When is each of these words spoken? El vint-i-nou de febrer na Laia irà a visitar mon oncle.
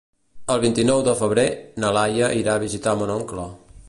El 0.53 0.61
vint-i-nou 0.61 1.03
de 1.07 1.13
febrer 1.19 1.43
na 1.83 1.91
Laia 1.99 2.31
irà 2.39 2.57
a 2.57 2.63
visitar 2.65 2.97
mon 3.03 3.13
oncle. 3.17 3.47